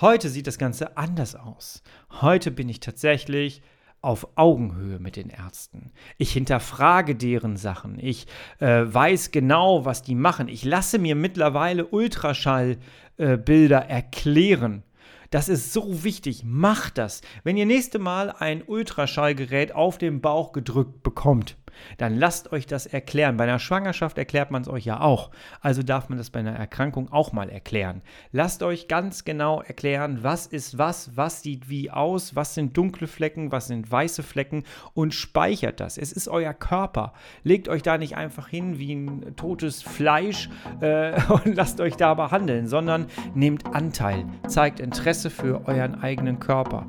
Heute 0.00 0.30
sieht 0.30 0.46
das 0.46 0.56
Ganze 0.56 0.96
anders 0.96 1.34
aus. 1.36 1.82
Heute 2.22 2.50
bin 2.50 2.70
ich 2.70 2.80
tatsächlich 2.80 3.60
auf 4.04 4.28
Augenhöhe 4.36 4.98
mit 4.98 5.16
den 5.16 5.30
Ärzten. 5.30 5.90
Ich 6.18 6.32
hinterfrage 6.32 7.14
deren 7.14 7.56
Sachen. 7.56 7.98
Ich 7.98 8.26
äh, 8.60 8.82
weiß 8.86 9.30
genau, 9.30 9.84
was 9.84 10.02
die 10.02 10.14
machen. 10.14 10.48
Ich 10.48 10.64
lasse 10.64 10.98
mir 10.98 11.14
mittlerweile 11.14 11.86
Ultraschallbilder 11.86 13.84
äh, 13.84 13.88
erklären. 13.88 14.82
Das 15.30 15.48
ist 15.48 15.72
so 15.72 16.04
wichtig. 16.04 16.44
Macht 16.44 16.98
das. 16.98 17.22
Wenn 17.42 17.56
ihr 17.56 17.66
nächste 17.66 17.98
Mal 17.98 18.30
ein 18.30 18.62
Ultraschallgerät 18.64 19.74
auf 19.74 19.98
den 19.98 20.20
Bauch 20.20 20.52
gedrückt 20.52 21.02
bekommt, 21.02 21.56
dann 21.98 22.16
lasst 22.16 22.52
euch 22.52 22.66
das 22.66 22.86
erklären. 22.86 23.36
Bei 23.36 23.44
einer 23.44 23.58
Schwangerschaft 23.58 24.18
erklärt 24.18 24.50
man 24.50 24.62
es 24.62 24.68
euch 24.68 24.84
ja 24.84 25.00
auch. 25.00 25.30
Also 25.60 25.82
darf 25.82 26.08
man 26.08 26.18
das 26.18 26.30
bei 26.30 26.40
einer 26.40 26.54
Erkrankung 26.54 27.12
auch 27.12 27.32
mal 27.32 27.48
erklären. 27.48 28.02
Lasst 28.32 28.62
euch 28.62 28.88
ganz 28.88 29.24
genau 29.24 29.62
erklären, 29.62 30.22
was 30.22 30.46
ist 30.46 30.78
was, 30.78 31.16
was 31.16 31.42
sieht 31.42 31.68
wie 31.68 31.90
aus, 31.90 32.36
was 32.36 32.54
sind 32.54 32.76
dunkle 32.76 33.06
Flecken, 33.06 33.52
was 33.52 33.68
sind 33.68 33.90
weiße 33.90 34.22
Flecken 34.22 34.64
und 34.94 35.14
speichert 35.14 35.80
das. 35.80 35.98
Es 35.98 36.12
ist 36.12 36.28
euer 36.28 36.54
Körper. 36.54 37.12
Legt 37.42 37.68
euch 37.68 37.82
da 37.82 37.98
nicht 37.98 38.16
einfach 38.16 38.48
hin 38.48 38.78
wie 38.78 38.94
ein 38.94 39.36
totes 39.36 39.82
Fleisch 39.82 40.48
äh, 40.80 41.20
und 41.28 41.54
lasst 41.54 41.80
euch 41.80 41.96
da 41.96 42.14
behandeln, 42.14 42.66
sondern 42.66 43.06
nehmt 43.34 43.74
Anteil, 43.74 44.24
zeigt 44.48 44.80
Interesse 44.80 45.30
für 45.30 45.66
euren 45.66 46.02
eigenen 46.02 46.40
Körper. 46.40 46.86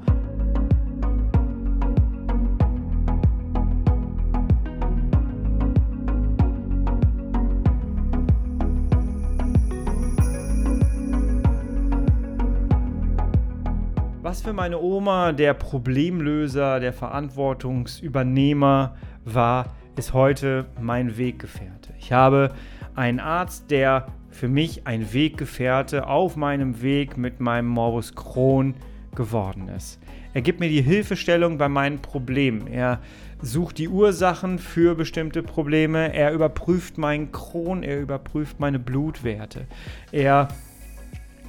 Für 14.45 14.53
meine 14.53 14.79
Oma 14.79 15.31
der 15.31 15.55
Problemlöser, 15.55 16.79
der 16.79 16.93
Verantwortungsübernehmer 16.93 18.95
war, 19.23 19.73
ist 19.97 20.13
heute 20.13 20.67
mein 20.79 21.17
Weggefährte. 21.17 21.95
Ich 21.97 22.11
habe 22.11 22.53
einen 22.93 23.19
Arzt, 23.19 23.71
der 23.71 24.05
für 24.29 24.47
mich 24.47 24.85
ein 24.85 25.11
Weggefährte 25.11 26.05
auf 26.05 26.35
meinem 26.35 26.83
Weg 26.83 27.17
mit 27.17 27.39
meinem 27.39 27.65
Morbus 27.65 28.13
Crohn 28.13 28.75
geworden 29.15 29.67
ist. 29.67 29.99
Er 30.35 30.43
gibt 30.43 30.59
mir 30.59 30.69
die 30.69 30.83
Hilfestellung 30.83 31.57
bei 31.57 31.67
meinen 31.67 32.03
Problemen. 32.03 32.67
Er 32.67 32.99
sucht 33.41 33.79
die 33.79 33.89
Ursachen 33.89 34.59
für 34.59 34.93
bestimmte 34.93 35.41
Probleme. 35.41 36.13
Er 36.13 36.33
überprüft 36.33 36.99
meinen 36.99 37.31
Crohn. 37.31 37.81
Er 37.81 37.99
überprüft 37.99 38.59
meine 38.59 38.77
Blutwerte. 38.77 39.65
Er 40.11 40.49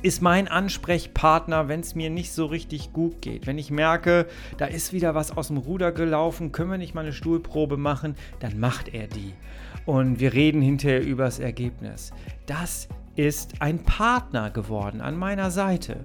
ist 0.07 0.23
mein 0.23 0.47
Ansprechpartner, 0.47 1.67
wenn 1.67 1.81
es 1.81 1.97
mir 1.97 2.11
nicht 2.11 2.31
so 2.31 2.47
richtig 2.47 2.93
gut 2.93 3.21
geht. 3.23 3.49
Wenn 3.49 3.59
ich 3.59 3.73
merke, 3.73 4.27
da 4.57 4.67
ist 4.67 4.93
wieder 4.93 5.17
was 5.17 5.37
aus 5.37 5.49
dem 5.49 5.57
Ruder 5.57 5.91
gelaufen, 5.91 6.53
können 6.53 6.71
wir 6.71 6.79
nicht 6.79 6.95
mal 6.95 7.01
eine 7.01 7.13
Stuhlprobe 7.13 7.77
machen, 7.77 8.15
dann 8.39 8.61
macht 8.61 8.95
er 8.95 9.09
die. 9.09 9.35
Und 9.85 10.21
wir 10.21 10.33
reden 10.33 10.63
hinterher 10.63 11.05
über 11.05 11.25
das 11.25 11.41
Ergebnis. 11.41 12.13
Das 12.47 12.87
ist 13.17 13.61
ein 13.61 13.81
Partner 13.81 14.51
geworden 14.51 15.01
an 15.01 15.17
meiner 15.17 15.51
Seite. 15.51 15.97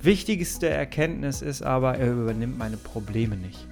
Wichtigste 0.00 0.70
Erkenntnis 0.70 1.42
ist 1.42 1.62
aber, 1.62 1.98
er 1.98 2.12
übernimmt 2.12 2.56
meine 2.56 2.78
Probleme 2.78 3.36
nicht. 3.36 3.68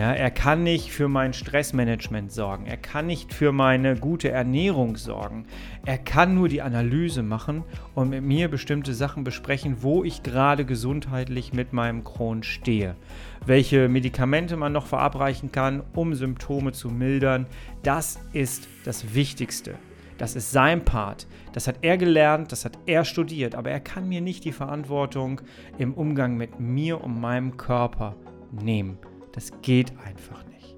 Ja, 0.00 0.14
er 0.14 0.30
kann 0.30 0.62
nicht 0.62 0.92
für 0.92 1.08
mein 1.08 1.34
Stressmanagement 1.34 2.32
sorgen. 2.32 2.64
Er 2.64 2.78
kann 2.78 3.06
nicht 3.06 3.34
für 3.34 3.52
meine 3.52 3.96
gute 3.96 4.30
Ernährung 4.30 4.96
sorgen. 4.96 5.44
Er 5.84 5.98
kann 5.98 6.34
nur 6.34 6.48
die 6.48 6.62
Analyse 6.62 7.22
machen 7.22 7.64
und 7.94 8.08
mit 8.08 8.24
mir 8.24 8.48
bestimmte 8.48 8.94
Sachen 8.94 9.24
besprechen, 9.24 9.82
wo 9.82 10.02
ich 10.02 10.22
gerade 10.22 10.64
gesundheitlich 10.64 11.52
mit 11.52 11.74
meinem 11.74 12.02
Crohn 12.02 12.42
stehe. 12.42 12.96
Welche 13.44 13.90
Medikamente 13.90 14.56
man 14.56 14.72
noch 14.72 14.86
verabreichen 14.86 15.52
kann, 15.52 15.82
um 15.94 16.14
Symptome 16.14 16.72
zu 16.72 16.88
mildern. 16.88 17.44
Das 17.82 18.20
ist 18.32 18.68
das 18.86 19.14
Wichtigste. 19.14 19.74
Das 20.16 20.34
ist 20.34 20.50
sein 20.50 20.82
Part. 20.82 21.26
Das 21.52 21.68
hat 21.68 21.76
er 21.82 21.98
gelernt, 21.98 22.52
das 22.52 22.64
hat 22.64 22.78
er 22.86 23.04
studiert, 23.04 23.54
aber 23.54 23.70
er 23.70 23.80
kann 23.80 24.08
mir 24.08 24.22
nicht 24.22 24.46
die 24.46 24.52
Verantwortung 24.52 25.42
im 25.76 25.92
Umgang 25.92 26.38
mit 26.38 26.58
mir 26.58 27.04
und 27.04 27.20
meinem 27.20 27.58
Körper 27.58 28.16
nehmen. 28.50 28.96
Das 29.32 29.52
geht 29.62 29.92
einfach 30.04 30.44
nicht. 30.46 30.76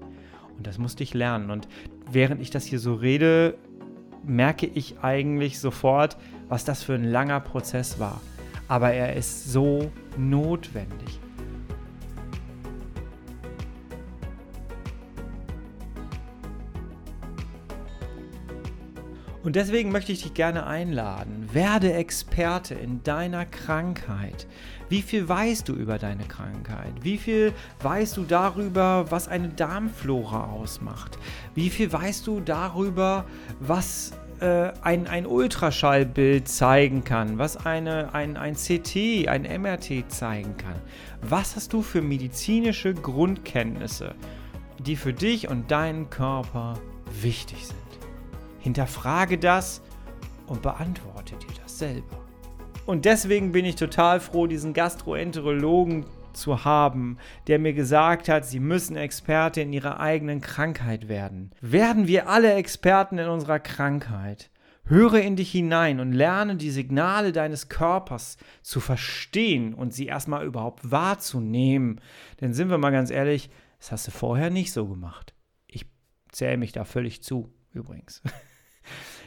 Und 0.57 0.67
das 0.67 0.77
musste 0.77 1.03
ich 1.03 1.13
lernen. 1.13 1.49
Und 1.49 1.67
während 2.11 2.41
ich 2.41 2.49
das 2.49 2.65
hier 2.65 2.79
so 2.79 2.93
rede, 2.93 3.57
merke 4.23 4.65
ich 4.65 4.99
eigentlich 5.01 5.59
sofort, 5.59 6.17
was 6.47 6.65
das 6.65 6.83
für 6.83 6.93
ein 6.93 7.05
langer 7.05 7.39
Prozess 7.39 7.99
war. 7.99 8.21
Aber 8.67 8.91
er 8.91 9.15
ist 9.15 9.51
so 9.51 9.91
notwendig. 10.17 11.19
Und 19.43 19.57
deswegen 19.57 19.91
möchte 19.91 20.13
ich 20.13 20.23
dich 20.23 20.33
gerne 20.33 20.65
einladen. 20.65 21.42
Werde 21.53 21.93
Experte 21.93 22.73
in 22.73 23.03
deiner 23.03 23.45
Krankheit. 23.45 24.47
Wie 24.89 25.03
viel 25.03 25.29
weißt 25.29 25.69
du 25.69 25.73
über 25.73 25.99
deine 25.99 26.23
Krankheit? 26.23 26.93
Wie 27.03 27.17
viel 27.17 27.53
weißt 27.83 28.17
du 28.17 28.23
darüber, 28.23 29.05
was 29.11 29.27
eine 29.27 29.49
Darmflora 29.49 30.45
ausmacht? 30.45 31.19
Wie 31.53 31.69
viel 31.69 31.93
weißt 31.93 32.25
du 32.25 32.39
darüber, 32.39 33.25
was 33.59 34.13
äh, 34.39 34.71
ein, 34.81 35.05
ein 35.05 35.27
Ultraschallbild 35.27 36.47
zeigen 36.47 37.03
kann, 37.03 37.37
was 37.37 37.65
eine, 37.67 38.15
ein, 38.15 38.35
ein 38.35 38.55
CT, 38.55 39.27
ein 39.27 39.43
MRT 39.43 40.11
zeigen 40.11 40.57
kann? 40.57 40.81
Was 41.21 41.55
hast 41.55 41.71
du 41.71 41.83
für 41.83 42.01
medizinische 42.01 42.95
Grundkenntnisse, 42.95 44.15
die 44.79 44.95
für 44.95 45.13
dich 45.13 45.49
und 45.49 45.69
deinen 45.69 46.09
Körper 46.09 46.79
wichtig 47.21 47.67
sind? 47.67 47.77
Hinterfrage 48.59 49.37
das 49.37 49.83
und 50.47 50.61
beantworte 50.61 51.35
dir 51.37 51.53
das 51.61 51.79
selber. 51.79 52.23
Und 52.85 53.05
deswegen 53.05 53.51
bin 53.51 53.65
ich 53.65 53.75
total 53.75 54.19
froh, 54.19 54.47
diesen 54.47 54.73
Gastroenterologen 54.73 56.05
zu 56.33 56.65
haben, 56.65 57.17
der 57.47 57.59
mir 57.59 57.73
gesagt 57.73 58.27
hat, 58.27 58.45
sie 58.45 58.59
müssen 58.59 58.97
Experte 58.97 59.61
in 59.61 59.71
ihrer 59.71 59.99
eigenen 59.99 60.41
Krankheit 60.41 61.07
werden. 61.07 61.51
Werden 61.61 62.07
wir 62.07 62.27
alle 62.27 62.53
Experten 62.53 63.17
in 63.17 63.27
unserer 63.27 63.59
Krankheit? 63.59 64.49
Höre 64.85 65.21
in 65.21 65.37
dich 65.37 65.51
hinein 65.51 66.01
und 66.01 66.11
lerne 66.11 66.57
die 66.57 66.71
Signale 66.71 67.31
deines 67.31 67.69
Körpers 67.69 68.37
zu 68.61 68.81
verstehen 68.81 69.73
und 69.73 69.93
sie 69.93 70.07
erstmal 70.07 70.45
überhaupt 70.45 70.91
wahrzunehmen. 70.91 72.01
Denn 72.41 72.53
sind 72.53 72.69
wir 72.69 72.77
mal 72.77 72.91
ganz 72.91 73.09
ehrlich, 73.09 73.49
das 73.79 73.93
hast 73.93 74.07
du 74.07 74.11
vorher 74.11 74.49
nicht 74.49 74.73
so 74.73 74.87
gemacht. 74.87 75.33
Ich 75.67 75.85
zähle 76.29 76.57
mich 76.57 76.73
da 76.73 76.83
völlig 76.83 77.23
zu, 77.23 77.53
übrigens. 77.71 78.21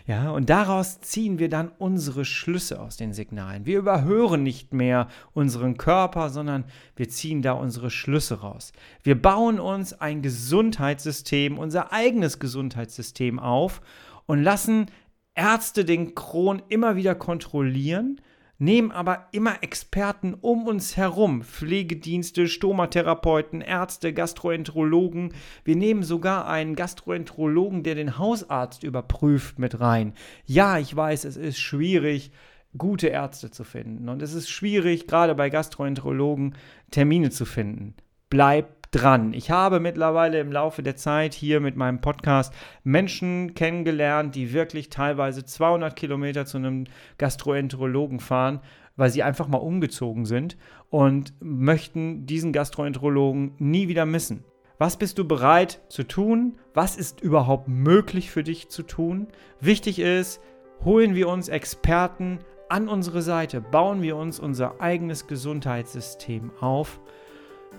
Ja, 0.07 0.31
und 0.31 0.51
daraus 0.51 1.01
ziehen 1.01 1.41
wir 1.41 1.49
dann 1.49 1.73
unsere 1.79 2.25
Schlüsse 2.25 2.81
aus 2.81 2.97
den 2.97 3.13
Signalen. 3.13 3.67
Wir 3.67 3.79
überhören 3.81 4.45
nicht 4.45 4.73
mehr 4.73 5.09
unseren 5.33 5.77
Körper, 5.77 6.31
sondern 6.31 6.65
wir 6.95 7.09
ziehen 7.09 7.43
da 7.43 7.53
unsere 7.53 7.91
Schlüsse 7.91 8.41
raus. 8.41 8.73
Wir 9.03 9.21
bauen 9.21 9.59
uns 9.59 10.01
ein 10.01 10.23
Gesundheitssystem, 10.23 11.59
unser 11.59 11.93
eigenes 11.93 12.39
Gesundheitssystem 12.39 13.41
auf 13.41 13.81
und 14.27 14.45
lassen 14.45 14.87
Ärzte 15.35 15.85
den 15.85 16.15
Kron 16.15 16.63
immer 16.69 16.95
wieder 16.95 17.17
kontrollieren, 17.17 18.21
nehmen 18.59 18.91
aber 18.91 19.29
immer 19.33 19.63
Experten 19.63 20.35
um 20.35 20.67
uns 20.67 20.97
herum, 20.97 21.43
Pflegedienste, 21.43 22.49
Stomatherapeuten, 22.49 23.61
Ärzte, 23.61 24.13
Gastroenterologen. 24.13 25.35
Wir 25.65 25.77
nehmen 25.77 26.03
sogar 26.03 26.49
einen 26.49 26.75
Gastroenterologen, 26.77 27.83
der 27.83 27.95
den 27.95 28.19
Hausarzt 28.19 28.83
überprüft, 28.83 29.59
mit 29.59 29.81
rein. 29.81 30.15
Ja, 30.45 30.79
ich 30.79 30.95
weiß, 30.95 31.25
es 31.25 31.37
ist 31.37 31.59
schwierig, 31.59 32.33
gute 32.77 33.09
Ärzte 33.09 33.51
zu 33.51 33.65
finden 33.65 34.09
und 34.09 34.23
es 34.23 34.35
ist 34.35 34.49
schwierig, 34.49 35.07
gerade 35.07 35.35
bei 35.35 35.51
Gastroenterologen 35.51 36.55
Termine 36.91 37.31
zu 37.31 37.45
finden. 37.45 37.95
Bleib 38.29 38.86
dran. 38.90 39.33
Ich 39.33 39.50
habe 39.50 39.81
mittlerweile 39.81 40.40
im 40.40 40.52
Laufe 40.52 40.83
der 40.83 40.97
Zeit 40.97 41.35
hier 41.35 41.61
mit 41.61 41.76
meinem 41.76 42.00
Podcast 42.00 42.52
Menschen 42.85 43.55
kennengelernt, 43.55 44.35
die 44.35 44.52
wirklich 44.52 44.90
teilweise 44.90 45.45
200 45.45 45.97
Kilometer 45.97 46.47
zu 46.47 46.59
einem 46.59 46.85
Gastroenterologen 47.19 48.21
fahren, 48.21 48.61
weil 48.97 49.11
sie 49.11 49.23
einfach 49.23 49.49
mal 49.49 49.59
umgezogen 49.59 50.25
sind 50.25 50.57
und 50.90 51.35
möchten 51.40 52.26
diesen 52.26 52.52
Gastroenterologen 52.52 53.52
nie 53.59 53.88
wieder 53.88 54.07
missen. 54.07 54.45
Was 54.78 54.99
bist 54.99 55.19
du 55.19 55.26
bereit 55.26 55.81
zu 55.88 56.02
tun? 56.02 56.59
Was 56.75 56.97
ist 56.97 57.21
überhaupt 57.21 57.66
möglich 57.69 58.31
für 58.31 58.43
dich 58.43 58.69
zu 58.69 58.83
tun? 58.83 59.28
Wichtig 59.61 59.99
ist, 59.99 60.40
holen 60.85 61.14
wir 61.14 61.28
uns 61.28 61.49
Experten 61.49 62.40
an 62.69 62.88
unsere 62.88 63.23
Seite, 63.23 63.61
bauen 63.61 64.02
wir 64.02 64.16
uns 64.16 64.38
unser 64.38 64.81
eigenes 64.81 65.26
Gesundheitssystem 65.26 66.50
auf 66.61 67.00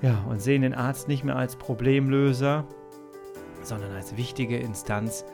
ja, 0.02 0.24
und 0.30 0.42
sehen 0.42 0.62
den 0.62 0.74
Arzt 0.74 1.08
nicht 1.08 1.24
mehr 1.24 1.36
als 1.36 1.56
Problemlöser, 1.56 2.66
sondern 3.64 3.92
als 3.92 4.16
wichtige 4.16 4.58
Instanz 4.58 5.26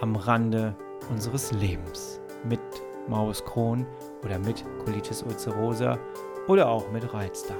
am 0.00 0.16
Rande 0.16 0.74
unseres 1.10 1.52
Lebens. 1.52 2.20
Mit 2.44 2.60
Maus 3.08 3.44
Crohn 3.44 3.86
oder 4.24 4.38
mit 4.38 4.64
Colitis 4.84 5.22
ulcerosa 5.22 5.98
oder 6.46 6.68
auch 6.68 6.90
mit 6.92 7.12
Reizdarm. 7.12 7.58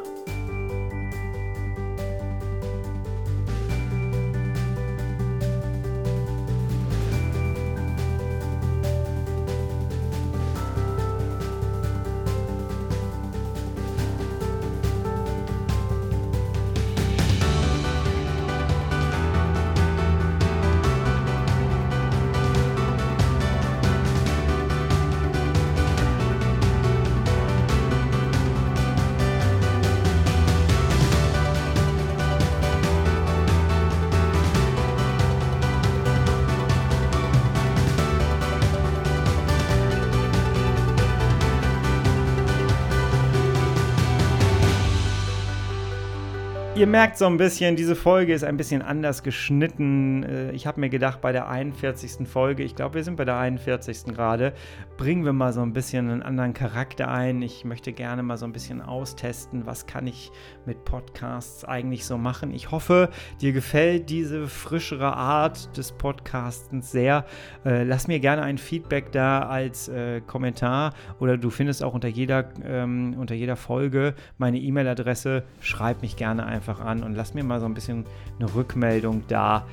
Ihr 46.81 46.87
merkt 46.87 47.19
so 47.19 47.27
ein 47.27 47.37
bisschen, 47.37 47.77
diese 47.77 47.95
Folge 47.95 48.33
ist 48.33 48.43
ein 48.43 48.57
bisschen 48.57 48.81
anders 48.81 49.23
geschnitten. 49.23 50.23
Äh, 50.23 50.53
ich 50.53 50.67
habe 50.67 50.81
mir 50.81 50.89
gedacht, 50.89 51.21
bei 51.21 51.31
der 51.31 51.47
41. 51.47 52.27
Folge, 52.27 52.63
ich 52.63 52.75
glaube, 52.75 52.95
wir 52.95 53.05
sind 53.05 53.17
bei 53.17 53.27
der 53.27 53.37
41. 53.37 54.15
gerade, 54.15 54.55
bringen 54.97 55.27
wir 55.27 55.35
mal 55.35 55.53
so 55.53 55.61
ein 55.61 55.75
bisschen 55.75 56.09
einen 56.09 56.23
anderen 56.23 56.55
Charakter 56.55 57.09
ein. 57.09 57.43
Ich 57.43 57.67
möchte 57.67 57.93
gerne 57.93 58.23
mal 58.23 58.39
so 58.39 58.47
ein 58.47 58.53
bisschen 58.53 58.81
austesten, 58.81 59.67
was 59.67 59.85
kann 59.85 60.07
ich 60.07 60.33
mit 60.65 60.87
Podcasts 60.87 61.67
eigentlich 61.67 62.07
so 62.07 62.17
machen. 62.17 62.55
Ich 62.55 62.71
hoffe, 62.71 63.11
dir 63.43 63.53
gefällt 63.53 64.09
diese 64.09 64.47
frischere 64.47 65.15
Art 65.15 65.77
des 65.77 65.93
Podcastens 65.93 66.91
sehr. 66.91 67.27
Äh, 67.63 67.83
lass 67.85 68.09
mir 68.09 68.21
gerne 68.21 68.41
ein 68.41 68.57
Feedback 68.57 69.13
da 69.13 69.41
als 69.41 69.89
äh, 69.89 70.23
Kommentar 70.23 70.95
oder 71.19 71.37
du 71.37 71.51
findest 71.51 71.83
auch 71.83 71.93
unter 71.93 72.09
jeder, 72.09 72.49
ähm, 72.65 73.17
unter 73.19 73.35
jeder 73.35 73.57
Folge 73.57 74.15
meine 74.39 74.59
E-Mail-Adresse. 74.59 75.43
Schreib 75.61 76.01
mich 76.01 76.17
gerne 76.17 76.47
einfach 76.47 76.70
einfach 76.71 76.85
an 76.85 77.03
und 77.03 77.15
lass 77.15 77.35
mir 77.35 77.45
mal 77.45 77.61
so 77.61 77.67
ein 77.67 77.75
bisschen 77.75 78.05
eine 78.39 78.55
Rückmeldung 78.55 79.23
da, 79.29 79.67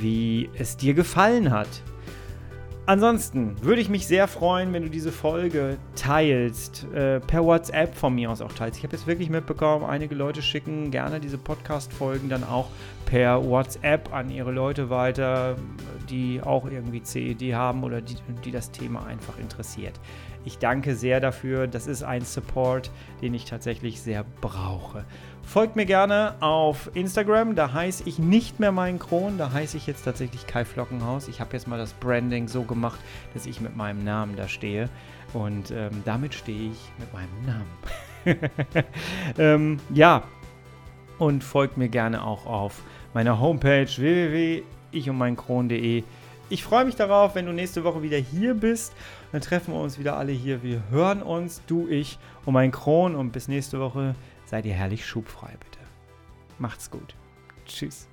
wie 0.00 0.48
es 0.54 0.76
dir 0.76 0.94
gefallen 0.94 1.50
hat. 1.50 1.68
Ansonsten 2.86 3.56
würde 3.62 3.80
ich 3.80 3.88
mich 3.88 4.06
sehr 4.06 4.28
freuen, 4.28 4.74
wenn 4.74 4.82
du 4.82 4.90
diese 4.90 5.10
Folge 5.10 5.78
teilst, 5.96 6.84
äh, 6.92 7.18
per 7.18 7.42
WhatsApp 7.42 7.94
von 7.94 8.14
mir 8.14 8.30
aus 8.30 8.42
auch 8.42 8.52
teilst. 8.52 8.76
Ich 8.76 8.84
habe 8.84 8.94
jetzt 8.94 9.06
wirklich 9.06 9.30
mitbekommen, 9.30 9.86
einige 9.86 10.14
Leute 10.14 10.42
schicken 10.42 10.90
gerne 10.90 11.18
diese 11.18 11.38
Podcast-Folgen 11.38 12.28
dann 12.28 12.44
auch 12.44 12.68
per 13.06 13.42
WhatsApp 13.42 14.12
an 14.12 14.28
ihre 14.28 14.52
Leute 14.52 14.90
weiter, 14.90 15.56
die 16.10 16.42
auch 16.42 16.70
irgendwie 16.70 17.02
CED 17.02 17.54
haben 17.54 17.84
oder 17.84 18.02
die, 18.02 18.16
die 18.44 18.50
das 18.50 18.70
Thema 18.70 19.06
einfach 19.06 19.38
interessiert. 19.38 19.98
Ich 20.44 20.58
danke 20.58 20.94
sehr 20.94 21.20
dafür. 21.20 21.66
Das 21.66 21.86
ist 21.86 22.02
ein 22.02 22.22
Support, 22.22 22.90
den 23.22 23.32
ich 23.32 23.46
tatsächlich 23.46 24.02
sehr 24.02 24.26
brauche. 24.42 25.06
Folgt 25.46 25.76
mir 25.76 25.86
gerne 25.86 26.34
auf 26.40 26.90
Instagram, 26.94 27.54
da 27.54 27.72
heiße 27.72 28.02
ich 28.06 28.18
nicht 28.18 28.58
mehr 28.58 28.72
mein 28.72 28.98
Kron, 28.98 29.38
da 29.38 29.52
heiße 29.52 29.76
ich 29.76 29.86
jetzt 29.86 30.04
tatsächlich 30.04 30.46
Kai 30.46 30.64
Flockenhaus. 30.64 31.28
Ich 31.28 31.40
habe 31.40 31.52
jetzt 31.52 31.68
mal 31.68 31.78
das 31.78 31.92
Branding 31.92 32.48
so 32.48 32.62
gemacht, 32.62 32.98
dass 33.34 33.46
ich 33.46 33.60
mit 33.60 33.76
meinem 33.76 34.02
Namen 34.02 34.34
da 34.36 34.48
stehe. 34.48 34.88
Und 35.32 35.70
ähm, 35.70 36.02
damit 36.04 36.34
stehe 36.34 36.72
ich 36.72 36.78
mit 36.98 37.12
meinem 37.12 37.46
Namen. 37.46 37.70
ähm, 39.38 39.78
ja, 39.92 40.24
und 41.18 41.44
folgt 41.44 41.76
mir 41.76 41.88
gerne 41.88 42.24
auch 42.24 42.46
auf 42.46 42.82
meiner 43.12 43.40
Homepage 43.40 43.86
www.ichundmeinkron.de. 43.86 46.02
Ich 46.50 46.62
freue 46.62 46.84
mich 46.84 46.96
darauf, 46.96 47.34
wenn 47.34 47.46
du 47.46 47.52
nächste 47.52 47.84
Woche 47.84 48.02
wieder 48.02 48.18
hier 48.18 48.54
bist. 48.54 48.92
Dann 49.32 49.40
treffen 49.40 49.72
wir 49.72 49.80
uns 49.80 49.98
wieder 49.98 50.16
alle 50.16 50.32
hier. 50.32 50.62
Wir 50.62 50.82
hören 50.90 51.22
uns, 51.22 51.62
du, 51.66 51.88
ich 51.88 52.18
und 52.44 52.52
mein 52.54 52.70
Kron. 52.70 53.14
Und 53.14 53.32
bis 53.32 53.48
nächste 53.48 53.80
Woche 53.80 54.14
seid 54.44 54.66
ihr 54.66 54.74
herrlich 54.74 55.06
schubfrei, 55.06 55.56
bitte. 55.58 55.80
Macht's 56.58 56.90
gut. 56.90 57.14
Tschüss. 57.66 58.08